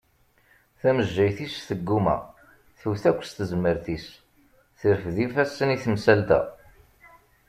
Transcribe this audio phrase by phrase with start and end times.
[0.79, 2.17] Tamejjayt-is tegguma,
[2.79, 4.05] tewwet akk s tezmert-is,
[4.79, 6.41] terfed ifassen i temsalt-a.